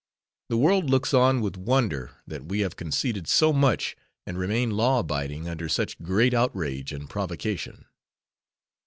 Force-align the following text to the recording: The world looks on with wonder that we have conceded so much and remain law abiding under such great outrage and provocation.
The 0.49 0.57
world 0.57 0.89
looks 0.89 1.13
on 1.13 1.41
with 1.41 1.55
wonder 1.57 2.13
that 2.25 2.45
we 2.47 2.61
have 2.61 2.75
conceded 2.75 3.27
so 3.27 3.53
much 3.53 3.95
and 4.25 4.35
remain 4.35 4.71
law 4.71 4.97
abiding 5.01 5.47
under 5.47 5.69
such 5.69 6.01
great 6.01 6.33
outrage 6.33 6.91
and 6.91 7.07
provocation. 7.07 7.85